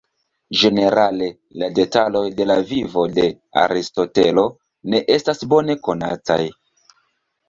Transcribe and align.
Ĝenerale, 0.59 1.25
la 1.63 1.67
detaloj 1.79 2.23
de 2.39 2.47
la 2.51 2.55
vivo 2.71 3.03
de 3.17 3.25
Aristotelo 3.65 4.47
ne 4.95 5.03
estas 5.17 5.43
bone 5.53 5.77
konataj. 5.89 6.39